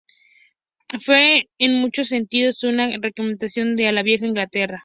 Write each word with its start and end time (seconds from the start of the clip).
Fue 1.05 1.47
en 1.59 1.79
muchos 1.79 2.07
sentidos, 2.07 2.63
una 2.63 2.89
recreación 2.97 3.75
de 3.75 3.91
la 3.91 4.01
vieja 4.01 4.25
Inglaterra. 4.25 4.79